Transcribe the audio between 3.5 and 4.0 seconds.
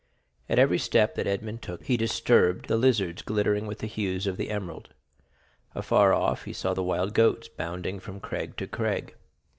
with the